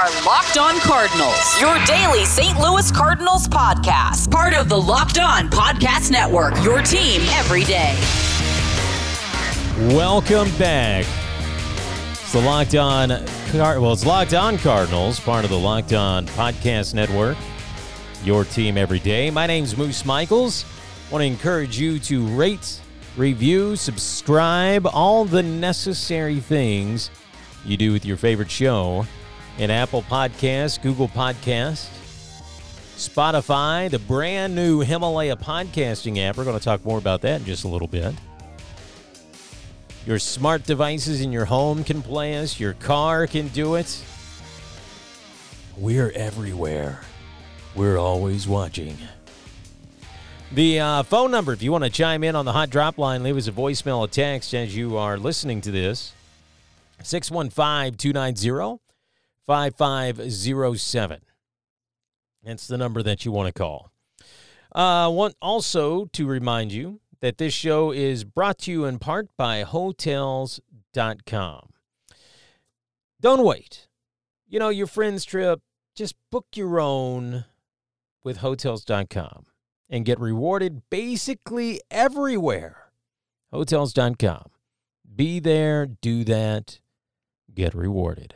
[0.00, 2.58] are Locked On Cardinals, your daily St.
[2.58, 4.30] Louis Cardinals podcast.
[4.30, 7.94] Part of the Locked On Podcast Network, your team every day.
[9.94, 11.04] Welcome back.
[12.12, 13.10] It's the Locked On
[13.52, 17.36] Car- well, it's Locked On Cardinals, part of the Locked On Podcast Network.
[18.24, 19.30] Your team every day.
[19.30, 20.64] My name's Moose Michaels.
[21.10, 22.80] Want to encourage you to rate,
[23.18, 27.10] review, subscribe, all the necessary things
[27.66, 29.04] you do with your favorite show
[29.60, 31.90] in Apple Podcasts, Google Podcasts,
[32.96, 36.38] Spotify, the brand new Himalaya podcasting app.
[36.38, 38.14] We're going to talk more about that in just a little bit.
[40.06, 44.02] Your smart devices in your home can play us, your car can do it.
[45.76, 47.02] We're everywhere.
[47.76, 48.96] We're always watching.
[50.52, 53.22] The uh, phone number, if you want to chime in on the hot drop line,
[53.22, 56.14] leave us a voicemail or text as you are listening to this
[57.02, 58.89] 615 290
[59.46, 61.20] 5507.
[62.42, 63.90] That's the number that you want to call.
[64.72, 69.28] Uh, want also to remind you that this show is brought to you in part
[69.36, 70.60] by Hotels.com.
[73.20, 73.88] Don't wait.
[74.48, 75.60] You know, your friend's trip,
[75.94, 77.44] just book your own
[78.24, 79.46] with Hotels.com
[79.88, 82.90] and get rewarded basically everywhere.
[83.52, 84.50] Hotels.com.
[85.14, 86.80] Be there, do that,
[87.52, 88.34] get rewarded.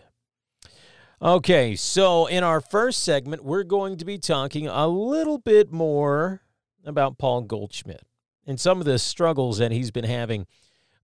[1.24, 6.42] Okay, so in our first segment, we're going to be talking a little bit more
[6.84, 8.02] about Paul Goldschmidt
[8.46, 10.46] and some of the struggles that he's been having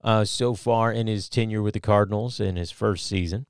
[0.05, 3.47] uh, so far in his tenure with the Cardinals in his first season.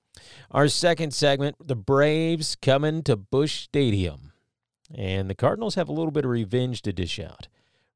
[0.53, 4.31] Our second segment, the Braves coming to Busch Stadium.
[4.95, 7.49] And the Cardinals have a little bit of revenge to dish out.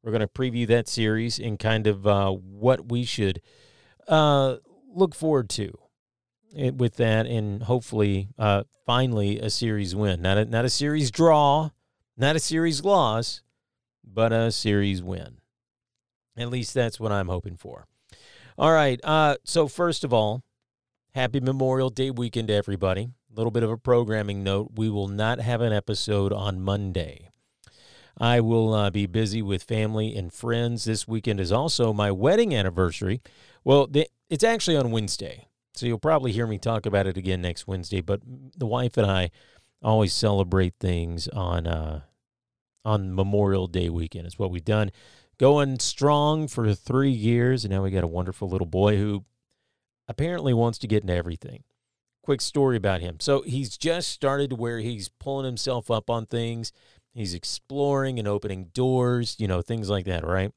[0.02, 3.40] We're going to preview that series and kind of uh, what we should
[4.08, 4.56] uh,
[4.92, 5.78] look forward to
[6.54, 10.22] with that, and hopefully, uh, finally, a series win.
[10.22, 11.70] Not a, not a series draw,
[12.16, 13.42] not a series loss,
[14.04, 15.38] but a series win.
[16.36, 17.86] At least that's what I'm hoping for.
[18.56, 19.00] All right.
[19.02, 20.42] Uh, so, first of all,
[21.14, 23.02] happy Memorial Day weekend to everybody.
[23.02, 27.30] A little bit of a programming note we will not have an episode on Monday.
[28.16, 30.84] I will uh, be busy with family and friends.
[30.84, 33.20] This weekend is also my wedding anniversary.
[33.64, 35.48] Well, the, it's actually on Wednesday.
[35.74, 38.00] So you'll probably hear me talk about it again next Wednesday.
[38.00, 38.20] But
[38.56, 39.30] the wife and I
[39.82, 42.02] always celebrate things on uh,
[42.84, 44.26] on Memorial Day weekend.
[44.26, 44.90] It's what we've done
[45.38, 49.24] going strong for three years, and now we got a wonderful little boy who
[50.08, 51.64] apparently wants to get into everything.
[52.22, 53.16] Quick story about him.
[53.20, 56.72] So he's just started where he's pulling himself up on things.
[57.12, 60.52] He's exploring and opening doors, you know, things like that, right?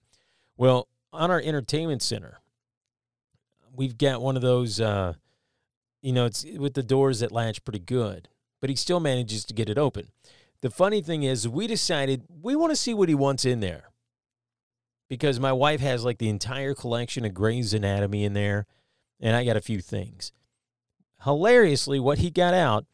[0.56, 2.40] Well, on our entertainment center,
[3.78, 5.14] we've got one of those, uh,
[6.02, 8.28] you know, it's with the doors that latch pretty good,
[8.60, 10.08] but he still manages to get it open.
[10.62, 13.92] The funny thing is, we decided we want to see what he wants in there
[15.08, 18.66] because my wife has like the entire collection of Grey's Anatomy in there,
[19.20, 20.34] and I got a few things.
[21.24, 22.86] Hilariously, what he got out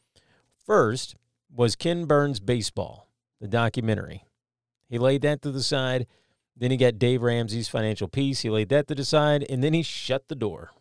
[0.65, 1.15] first
[1.49, 3.07] was Ken Burns' Baseball,
[3.39, 4.25] the documentary.
[4.89, 6.05] He laid that to the side.
[6.55, 8.41] Then he got Dave Ramsey's Financial Peace.
[8.41, 10.71] He laid that to the side, and then he shut the door.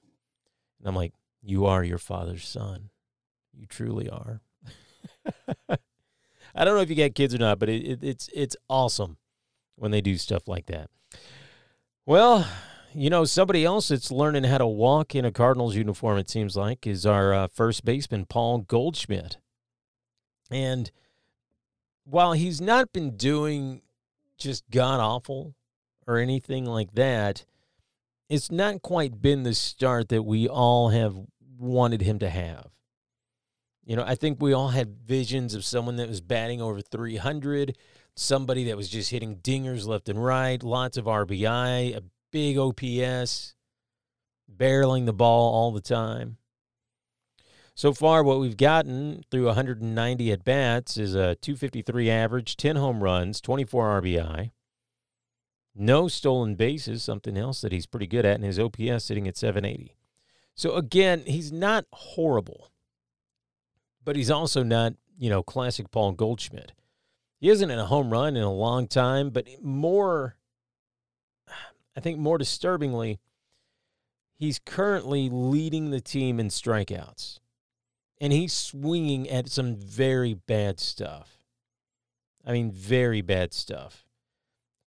[0.78, 2.90] And I'm like, You are your father's son.
[3.52, 4.40] You truly are.
[6.54, 9.16] I don't know if you got kids or not, but it, it, it's it's awesome
[9.76, 10.90] when they do stuff like that.
[12.04, 12.46] Well,
[12.94, 16.56] you know, somebody else that's learning how to walk in a Cardinals uniform, it seems
[16.56, 19.38] like, is our uh, first baseman, Paul Goldschmidt.
[20.50, 20.90] And
[22.04, 23.82] while he's not been doing
[24.36, 25.54] just god awful
[26.06, 27.44] or anything like that,
[28.28, 31.16] it's not quite been the start that we all have
[31.58, 32.68] wanted him to have.
[33.84, 37.76] You know, I think we all had visions of someone that was batting over 300,
[38.14, 43.54] somebody that was just hitting dingers left and right, lots of RBI, a big OPS,
[44.54, 46.36] barreling the ball all the time.
[47.74, 53.02] So far, what we've gotten through 190 at bats is a 253 average, 10 home
[53.02, 54.50] runs, 24 RBI.
[55.74, 59.36] No stolen bases, something else that he's pretty good at, and his OPS sitting at
[59.36, 59.96] 780.
[60.54, 62.70] So again, he's not horrible,
[64.04, 66.72] but he's also not, you know, classic Paul Goldschmidt.
[67.40, 70.36] He isn't in a home run in a long time, but more,
[71.96, 73.18] I think more disturbingly,
[74.36, 77.38] he's currently leading the team in strikeouts.
[78.20, 81.38] And he's swinging at some very bad stuff.
[82.46, 84.04] I mean, very bad stuff.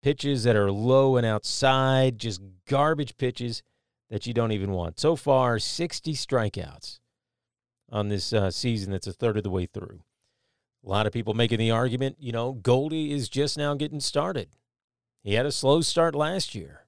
[0.03, 3.63] Pitches that are low and outside, just garbage pitches
[4.11, 4.99] that you don't even want.
[4.99, 6.99] So far, 60 strikeouts
[7.91, 10.01] on this uh, season that's a third of the way through.
[10.85, 14.49] A lot of people making the argument, you know, Goldie is just now getting started.
[15.23, 16.87] He had a slow start last year.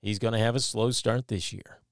[0.00, 1.82] He's going to have a slow start this year.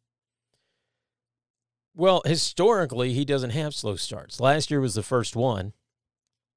[1.94, 4.40] Well, historically, he doesn't have slow starts.
[4.40, 5.75] Last year was the first one.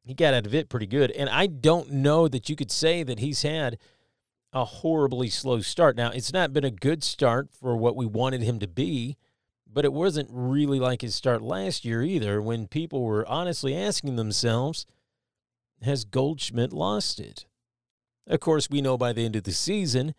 [0.06, 1.12] He got out of it pretty good.
[1.12, 3.80] And I don't know that you could say that he's had
[4.54, 5.98] a horribly slow start.
[5.98, 9.18] Now, it's not been a good start for what we wanted him to be,
[9.68, 14.16] but it wasn't really like his start last year either when people were honestly asking
[14.16, 14.86] themselves,
[15.82, 17.46] has Goldschmidt lost it?
[18.28, 20.16] Of course, we know by the end of the season,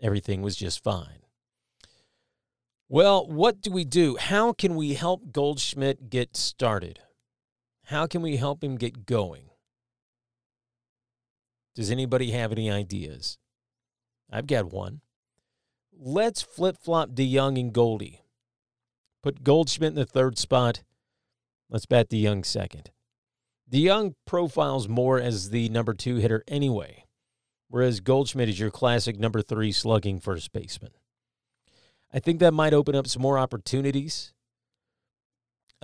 [0.00, 1.24] everything was just fine.
[2.88, 4.16] Well, what do we do?
[4.16, 7.00] How can we help Goldschmidt get started?
[7.88, 9.50] How can we help him get going?
[11.74, 13.38] Does anybody have any ideas?
[14.30, 15.00] I've got one.
[15.92, 18.24] Let's flip flop DeJong and Goldie.
[19.22, 20.82] Put Goldschmidt in the third spot.
[21.70, 22.90] Let's bat DeJong second.
[23.70, 27.04] DeJong profiles more as the number two hitter anyway,
[27.68, 30.92] whereas Goldschmidt is your classic number three slugging first baseman.
[32.12, 34.33] I think that might open up some more opportunities.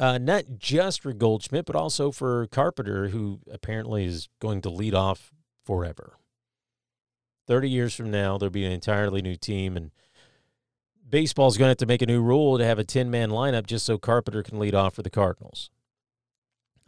[0.01, 4.95] Uh, not just for Goldschmidt, but also for Carpenter, who apparently is going to lead
[4.95, 5.31] off
[5.67, 6.17] forever.
[7.47, 9.91] 30 years from now, there'll be an entirely new team, and
[11.07, 13.67] baseball's going to have to make a new rule to have a 10 man lineup
[13.67, 15.69] just so Carpenter can lead off for the Cardinals.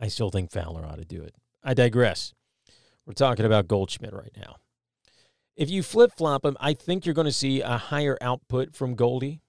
[0.00, 1.35] I still think Fowler ought to do it.
[1.62, 2.32] I digress.
[3.05, 4.56] We're talking about Goldschmidt right now.
[5.55, 8.94] If you flip flop him, I think you're going to see a higher output from
[8.94, 9.43] Goldie.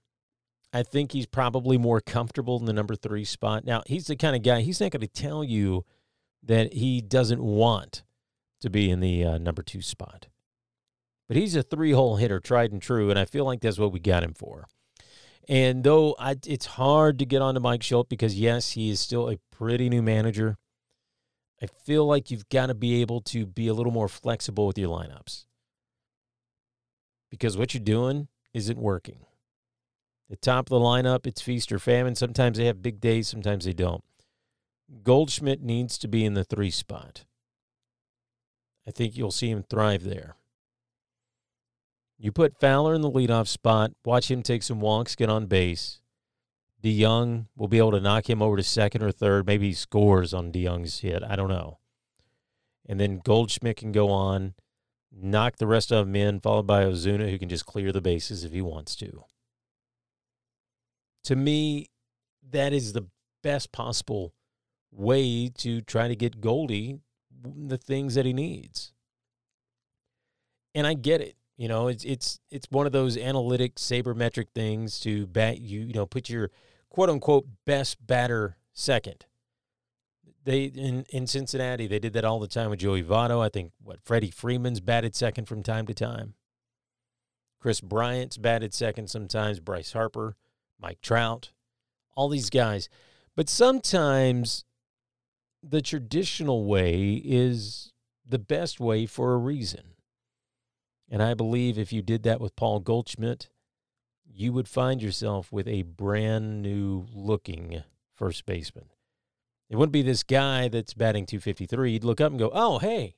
[0.73, 3.63] I think he's probably more comfortable in the number three spot.
[3.63, 5.85] Now, he's the kind of guy, he's not going to tell you
[6.41, 8.03] that he doesn't want
[8.61, 10.27] to be in the uh, number two spot.
[11.27, 13.91] But he's a three hole hitter, tried and true, and I feel like that's what
[13.91, 14.67] we got him for.
[15.47, 19.29] And though I, it's hard to get onto Mike Shildt because, yes, he is still
[19.29, 20.57] a pretty new manager,
[21.61, 24.77] I feel like you've got to be able to be a little more flexible with
[24.77, 25.45] your lineups
[27.29, 29.25] because what you're doing isn't working.
[30.33, 32.15] The top of the lineup, it's feast or famine.
[32.15, 34.03] Sometimes they have big days, sometimes they don't.
[35.03, 37.25] Goldschmidt needs to be in the three spot.
[38.87, 40.37] I think you'll see him thrive there.
[42.17, 46.01] You put Fowler in the leadoff spot, watch him take some walks, get on base.
[46.81, 49.45] DeJong will be able to knock him over to second or third.
[49.45, 51.21] Maybe he scores on DeJong's hit.
[51.21, 51.77] I don't know.
[52.89, 54.55] And then Goldschmidt can go on
[55.11, 58.43] knock the rest of them in, followed by Ozuna, who can just clear the bases
[58.43, 59.25] if he wants to.
[61.25, 61.89] To me,
[62.51, 63.07] that is the
[63.41, 64.33] best possible
[64.91, 66.99] way to try to get Goldie
[67.41, 68.93] the things that he needs.
[70.75, 71.35] And I get it.
[71.57, 75.93] You know, it's it's it's one of those analytic sabermetric things to bat you, you
[75.93, 76.49] know, put your
[76.89, 79.25] quote unquote best batter second
[80.45, 83.41] they in in Cincinnati they did that all the time with Joey Votto.
[83.41, 86.35] I think what Freddie Freeman's batted second from time to time.
[87.59, 89.59] Kris Bryant's batted second sometimes.
[89.59, 90.35] Bryce Harper,
[90.79, 91.51] Mike Trout,
[92.15, 92.89] all these guys.
[93.35, 94.65] But sometimes
[95.61, 97.91] the traditional way is
[98.25, 99.95] the best way for a reason.
[101.09, 103.49] And I believe if you did that with Paul Goldschmidt,
[104.25, 107.83] you would find yourself with a brand new looking
[108.15, 108.85] first baseman.
[109.69, 111.91] It wouldn't be this guy that's batting 253.
[111.91, 113.15] You'd look up and go, oh, hey,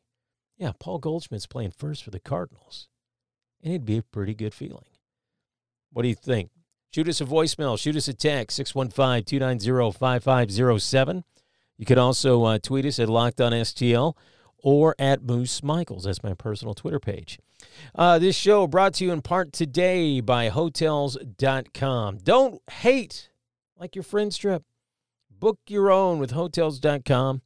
[0.58, 2.88] yeah, Paul Goldschmidt's playing first for the Cardinals.
[3.62, 4.86] And it'd be a pretty good feeling.
[5.92, 6.52] What do you think?
[6.96, 11.26] Shoot us a voicemail, shoot us a text, 615 290 5507.
[11.78, 14.16] You could also uh, tweet us at Locked On STL
[14.60, 16.06] or at Moose Michaels.
[16.06, 17.38] That's my personal Twitter page.
[17.94, 22.20] Uh, this show brought to you in part today by Hotels.com.
[22.20, 23.30] Don't hate
[23.78, 24.64] like your friend's trip.
[25.30, 27.42] Book your own with Hotels.com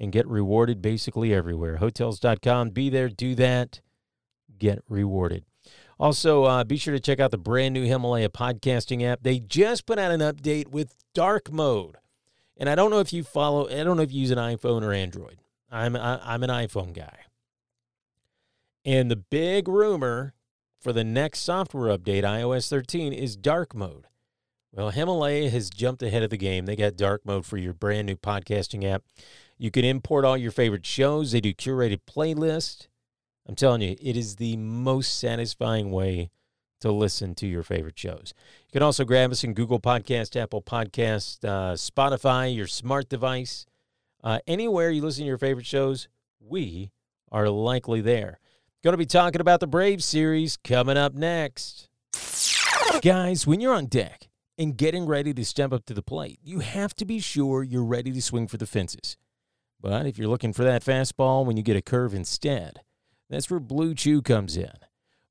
[0.00, 1.76] and get rewarded basically everywhere.
[1.76, 3.82] Hotels.com, be there, do that,
[4.58, 5.44] get rewarded.
[6.00, 9.22] Also, uh, be sure to check out the brand new Himalaya podcasting app.
[9.22, 11.96] They just put out an update with dark mode.
[12.56, 14.82] And I don't know if you follow, I don't know if you use an iPhone
[14.82, 15.38] or Android.
[15.70, 17.18] I'm, I, I'm an iPhone guy.
[18.84, 20.34] And the big rumor
[20.80, 24.06] for the next software update, iOS 13, is dark mode.
[24.72, 26.66] Well, Himalaya has jumped ahead of the game.
[26.66, 29.02] They got dark mode for your brand new podcasting app.
[29.56, 31.32] You can import all your favorite shows.
[31.32, 32.86] They do curated playlists.
[33.48, 36.30] I'm telling you, it is the most satisfying way
[36.80, 38.34] to listen to your favorite shows.
[38.66, 43.66] You can also grab us in Google Podcast, Apple Podcast, uh, Spotify, your smart device.
[44.22, 46.90] Uh, anywhere you listen to your favorite shows, we
[47.32, 48.38] are likely there.
[48.84, 51.88] Going to be talking about the Brave series coming up next.
[53.02, 54.28] Guys, when you're on deck,
[54.58, 56.40] and getting ready to step up to the plate.
[56.42, 59.16] You have to be sure you're ready to swing for the fences.
[59.80, 62.80] But if you're looking for that fastball when you get a curve instead,
[63.28, 64.72] that's where Blue Chew comes in.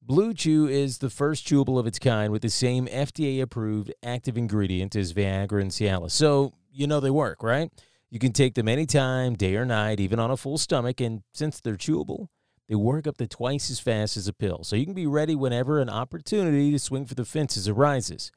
[0.01, 4.37] Blue Chew is the first chewable of its kind with the same FDA approved active
[4.37, 6.11] ingredient as Viagra and Cialis.
[6.11, 7.69] So, you know they work, right?
[8.09, 11.01] You can take them anytime, day or night, even on a full stomach.
[11.01, 12.27] And since they're chewable,
[12.69, 14.63] they work up to twice as fast as a pill.
[14.63, 18.31] So you can be ready whenever an opportunity to swing for the fences arises.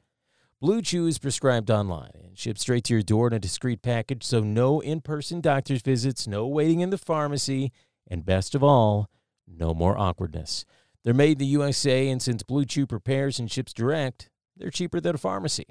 [0.59, 4.23] Blue Chew is prescribed online and shipped straight to your door in a discreet package,
[4.23, 7.71] so no in person doctor's visits, no waiting in the pharmacy,
[8.07, 9.09] and best of all,
[9.57, 10.65] no more awkwardness.
[11.03, 14.99] They're made in the USA, and since Blue Chew prepares and ships direct, they're cheaper
[14.99, 15.65] than a pharmacy.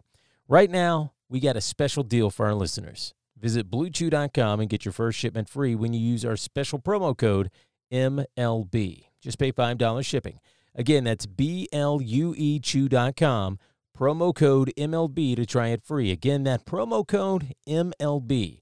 [0.49, 3.15] Right now, we got a special deal for our listeners.
[3.39, 7.51] Visit bluechew.com and get your first shipment free when you use our special promo code
[7.93, 9.05] MLB.
[9.23, 10.41] Just pay $5 shipping.
[10.75, 13.59] Again, that's B L U E Chew.com
[14.01, 16.11] promo code MLB to try it free.
[16.11, 18.60] Again, that promo code MLB.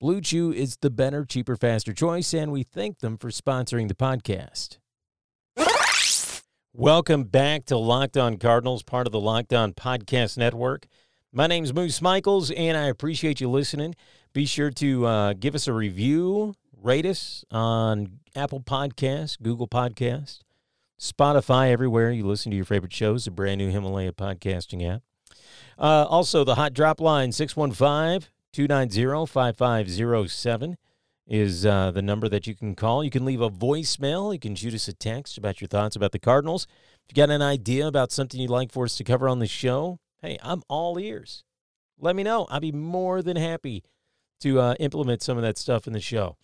[0.00, 3.96] Blue Chew is the better, cheaper, faster choice, and we thank them for sponsoring the
[3.96, 4.78] podcast.
[6.72, 10.86] Welcome back to Locked On Cardinals, part of the Locked On Podcast Network.
[11.32, 13.96] My name's Moose Michaels, and I appreciate you listening.
[14.32, 20.42] Be sure to uh, give us a review, rate us on Apple Podcasts, Google Podcast,
[21.00, 25.02] Spotify, everywhere you listen to your favorite shows, the brand new Himalaya podcasting app.
[25.76, 30.76] Uh, also, the hot drop line, 615 290 5507
[31.26, 33.04] is uh, the number that you can call.
[33.04, 34.32] You can leave a voicemail.
[34.32, 36.66] You can shoot us a text about your thoughts about the Cardinals.
[37.08, 39.46] If you got an idea about something you'd like for us to cover on the
[39.46, 41.44] show, hey, I'm all ears.
[42.00, 42.46] Let me know.
[42.50, 43.84] I'd be more than happy
[44.40, 46.36] to uh, implement some of that stuff in the show.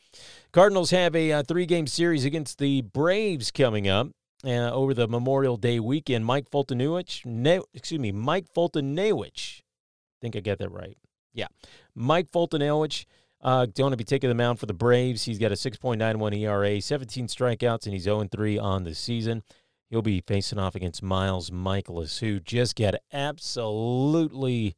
[0.53, 4.09] Cardinals have a uh, three game series against the Braves coming up
[4.45, 6.27] uh, over the Memorial Day weekend.
[6.27, 9.61] Mike Foltynewicz, ne- excuse me, Mike Foltynewicz.
[9.61, 10.99] I think I got that right.
[11.35, 11.49] Yeah,
[11.95, 13.05] Mike Foltynewicz.
[13.43, 15.25] Uh, going to be taking the mound for the Braves.
[15.25, 19.43] He's got a 6.91 ERA, 17 strikeouts, and he's 0 3 on the season.
[19.91, 24.77] He'll be facing off against Miles Mikolas, who just got absolutely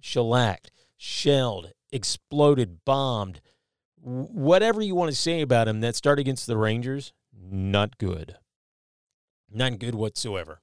[0.00, 3.42] shellacked, shelled, exploded, bombed.
[3.96, 8.36] Whatever you want to say about him, that start against the Rangers, not good.
[9.52, 10.60] Not good whatsoever.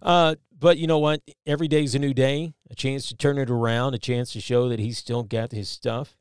[0.00, 1.20] Uh, but you know what?
[1.44, 4.68] Every day's a new day, a chance to turn it around, a chance to show
[4.68, 6.16] that he's still got his stuff.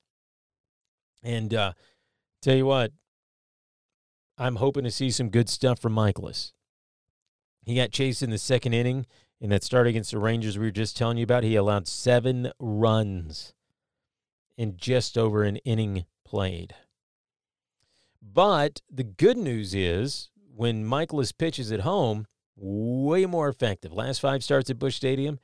[1.21, 1.74] And uh,
[2.41, 2.91] tell you what,
[4.39, 6.53] I'm hoping to see some good stuff from Mikolas.
[7.65, 9.05] He got chased in the second inning
[9.39, 11.43] in that start against the Rangers we were just telling you about.
[11.43, 13.53] He allowed seven runs
[14.57, 16.74] in just over an inning played.
[18.19, 22.25] But the good news is when Mikolas pitches at home,
[22.62, 23.91] way more effective.
[23.91, 25.39] Last five starts at Busch Stadium,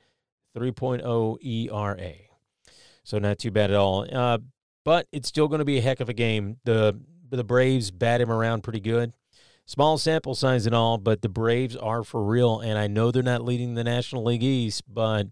[0.56, 2.14] 3.0 ERA.
[3.02, 4.06] So not too bad at all.
[4.10, 4.38] Uh,
[4.84, 6.58] but it's still going to be a heck of a game.
[6.64, 6.98] The
[7.30, 9.12] the Braves bat him around pretty good.
[9.66, 12.60] Small sample size and all, but the Braves are for real.
[12.60, 15.26] And I know they're not leading the National League East, but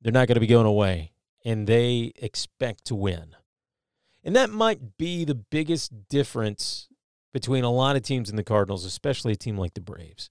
[0.00, 1.12] they're not going to be going away.
[1.44, 3.36] And they expect to win.
[4.24, 6.88] And that might be the biggest difference
[7.32, 10.30] between a lot of teams in the Cardinals, especially a team like the Braves.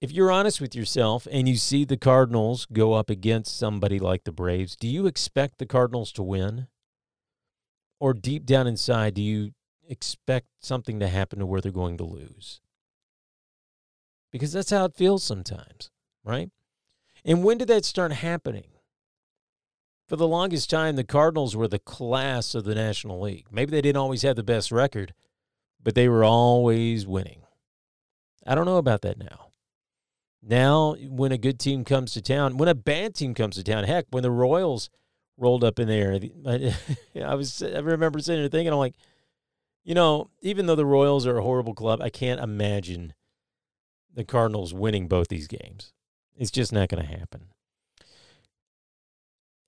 [0.00, 4.24] If you're honest with yourself and you see the Cardinals go up against somebody like
[4.24, 6.68] the Braves, do you expect the Cardinals to win?
[7.98, 9.52] Or deep down inside, do you
[9.86, 12.62] expect something to happen to where they're going to lose?
[14.32, 15.90] Because that's how it feels sometimes,
[16.24, 16.48] right?
[17.22, 18.68] And when did that start happening?
[20.08, 23.48] For the longest time, the Cardinals were the class of the National League.
[23.50, 25.12] Maybe they didn't always have the best record,
[25.82, 27.42] but they were always winning.
[28.46, 29.49] I don't know about that now.
[30.42, 33.84] Now, when a good team comes to town, when a bad team comes to town,
[33.84, 34.88] heck, when the Royals
[35.36, 36.12] rolled up in there,
[37.24, 38.94] I was I remember sitting there thinking, I'm like,
[39.84, 43.14] you know, even though the Royals are a horrible club, I can't imagine
[44.14, 45.92] the Cardinals winning both these games.
[46.36, 47.48] It's just not going to happen.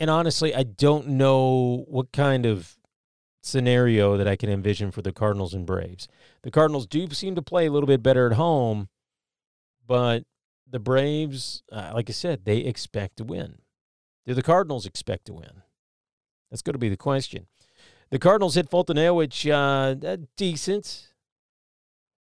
[0.00, 2.76] And honestly, I don't know what kind of
[3.42, 6.08] scenario that I can envision for the Cardinals and Braves.
[6.42, 8.88] The Cardinals do seem to play a little bit better at home,
[9.86, 10.24] but
[10.72, 13.58] the Braves, uh, like I said, they expect to win.
[14.26, 15.62] Do the Cardinals expect to win?
[16.50, 17.46] That's going to be the question.
[18.10, 21.08] The Cardinals hit Foltynewicz uh, decent,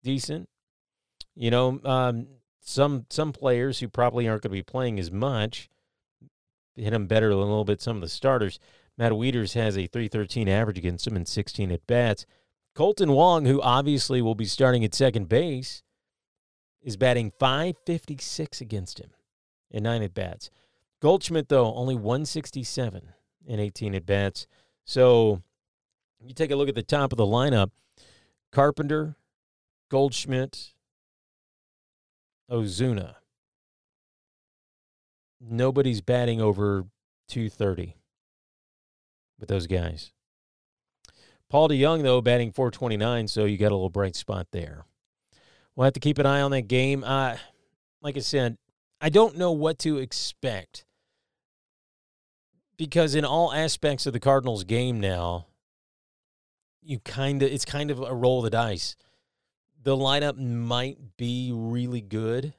[0.04, 0.50] decent.
[1.36, 2.28] You know, um,
[2.60, 5.70] some some players who probably aren't going to be playing as much
[6.76, 7.82] hit him better than a little bit.
[7.82, 8.60] Some of the starters.
[8.98, 12.26] Matt Wieters has a 313 average against him in 16 at bats.
[12.76, 15.84] Kolten Wong, who obviously will be starting at second base,
[16.82, 19.12] is batting 556 against him
[19.72, 20.50] in nine at bats.
[21.02, 23.14] Goldschmidt, though, only 167
[23.46, 24.48] in 18 at bats.
[24.86, 25.42] So
[26.24, 27.72] you take a look at the top of the lineup
[28.52, 29.16] Carpenter,
[29.90, 30.74] Goldschmidt,
[32.50, 33.16] Ozuna.
[35.40, 36.86] Nobody's batting over
[37.28, 37.96] 230
[39.40, 40.12] with those guys.
[41.50, 44.86] Paul DeJong, though, batting 429, so you got a little bright spot there.
[45.80, 47.06] We'll have to keep an eye on that game.
[47.06, 47.38] Uh,
[48.02, 48.58] like I said,
[49.00, 50.84] I don't know what to expect
[52.76, 55.48] because in all aspects of the Cardinals game now,
[56.82, 58.98] you kind of it's kind of a roll of the dice.
[59.82, 62.54] The lineup might be really good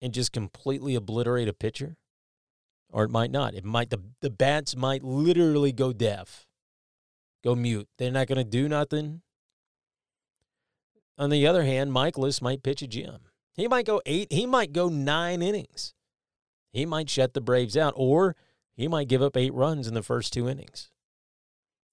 [0.00, 1.98] and just completely obliterate a pitcher,
[2.90, 3.52] or it might not.
[3.52, 6.46] It might the the bats might literally go deaf,
[7.44, 7.88] go mute.
[7.98, 9.20] They're not going to do nothing.
[11.20, 13.18] On the other hand, Mikolas might pitch a gem.
[13.52, 14.32] He might go eight.
[14.32, 15.92] He might go nine innings.
[16.72, 18.36] He might shut the Braves out, or
[18.74, 20.90] he might give up eight runs in the first two innings.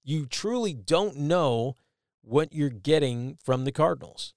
[0.02, 1.76] You truly don't know
[2.22, 4.34] what you're getting from the Cardinals.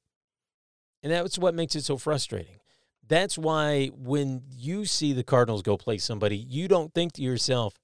[1.04, 2.58] And that's what makes it so frustrating.
[3.06, 7.74] That's why when you see the Cardinals go play somebody, you don't think to yourself,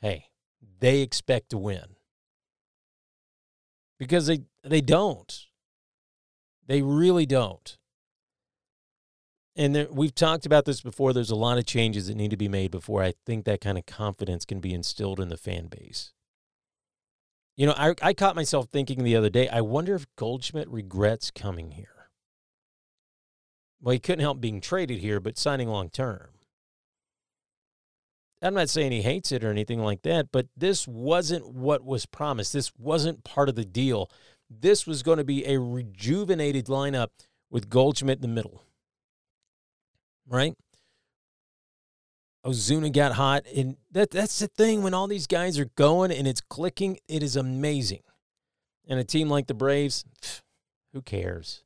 [0.00, 0.24] hey,
[0.80, 1.84] they expect to win.
[4.00, 5.46] Because they, they don't.
[6.66, 7.76] They really don't.
[9.56, 11.12] And there, we've talked about this before.
[11.12, 13.78] There's a lot of changes that need to be made before I think that kind
[13.78, 16.12] of confidence can be instilled in the fan base.
[17.56, 21.30] You know, I, I caught myself thinking the other day, I wonder if Goldschmidt regrets
[21.30, 22.10] coming here.
[23.80, 26.28] Well, he couldn't help being traded here, but signing long term.
[28.42, 32.04] I'm not saying he hates it or anything like that, but this wasn't what was
[32.04, 32.52] promised.
[32.52, 34.10] This wasn't part of the deal.
[34.48, 37.08] This was going to be a rejuvenated lineup
[37.50, 38.62] with Goldschmidt in the middle.
[40.28, 40.54] Right?
[42.44, 46.28] Ozuna got hot, and that that's the thing when all these guys are going and
[46.28, 48.02] it's clicking, it is amazing.
[48.86, 50.04] And a team like the Braves,
[50.92, 51.64] who cares?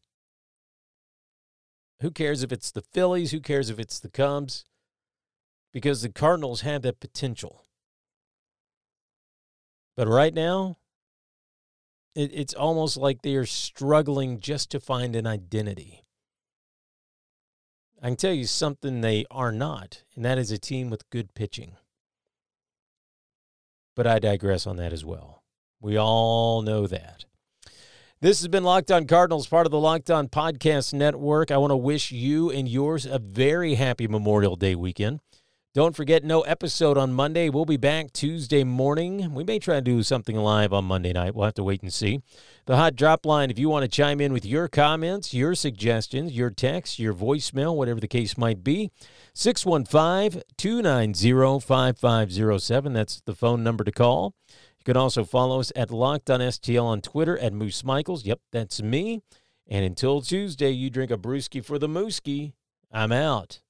[2.01, 3.31] Who cares if it's the Phillies?
[3.31, 4.65] Who cares if it's the Cubs?
[5.71, 7.67] Because the Cardinals have that potential.
[9.97, 10.79] But right now,
[12.15, 16.05] it, it's almost like they are struggling just to find an identity.
[18.03, 21.35] I can tell you something they are not, and that is a team with good
[21.35, 21.77] pitching.
[23.95, 25.43] But I digress on that as well.
[25.81, 27.27] We all know that.
[28.23, 31.51] This has been Locked On Cardinals, part of the Locked On Podcast Network.
[31.51, 35.21] I want to wish you and yours a very happy Memorial Day weekend.
[35.73, 37.49] Don't forget, no episode on Monday.
[37.49, 39.33] We'll be back Tuesday morning.
[39.35, 41.33] We may try to do something live on Monday night.
[41.33, 42.23] We'll have to wait and see.
[42.67, 46.33] The hot drop line, if you want to chime in with your comments, your suggestions,
[46.33, 48.91] your text, your voicemail, whatever the case might be,
[49.33, 52.93] 615 290 5507.
[52.93, 54.35] That's the phone number to call.
[54.49, 58.25] You can also follow us at Locked on STL on Twitter at Moose Michaels.
[58.25, 59.23] Yep, that's me.
[59.69, 62.55] And until Tuesday, you drink a brewski for the mooski.
[62.91, 63.61] I'm out.